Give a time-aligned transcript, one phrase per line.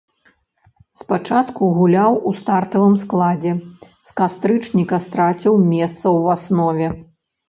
[0.99, 3.51] Спачатку гуляў у стартавым складзе,
[4.09, 6.87] з кастрычніка страціў месца ў аснове.